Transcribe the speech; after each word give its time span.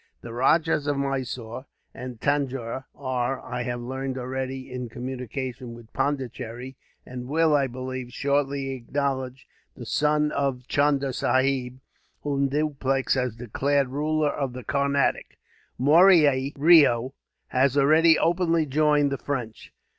The 0.21 0.33
Rajahs 0.33 0.87
of 0.87 0.97
Mysore 0.97 1.67
and 1.93 2.19
Tanjore 2.19 2.85
are, 2.95 3.39
I 3.39 3.61
have 3.61 3.81
learned, 3.81 4.17
already 4.17 4.71
in 4.71 4.89
communication 4.89 5.75
with 5.75 5.93
Pondicherry; 5.93 6.75
and 7.05 7.27
will, 7.27 7.53
I 7.55 7.67
believe, 7.67 8.11
shortly 8.11 8.71
acknowledge 8.71 9.47
the 9.75 9.85
son 9.85 10.31
of 10.31 10.67
Chunda 10.67 11.13
Sahib, 11.13 11.81
whom 12.23 12.49
Dupleix 12.49 13.13
has 13.13 13.35
declared 13.35 13.89
ruler 13.89 14.31
of 14.31 14.53
the 14.53 14.63
Carnatic. 14.63 15.37
Murari 15.77 16.51
Reo 16.57 17.13
has 17.49 17.77
already 17.77 18.17
openly 18.17 18.65
joined 18.65 19.11
the 19.11 19.19
French. 19.19 19.71